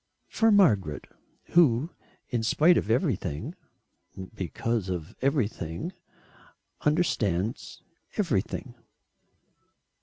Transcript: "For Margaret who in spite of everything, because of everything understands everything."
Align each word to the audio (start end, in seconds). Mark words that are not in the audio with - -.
"For 0.29 0.51
Margaret 0.51 1.05
who 1.51 1.91
in 2.29 2.41
spite 2.41 2.75
of 2.75 2.89
everything, 2.89 3.53
because 4.33 4.89
of 4.89 5.15
everything 5.21 5.93
understands 6.81 7.83
everything." 8.17 8.73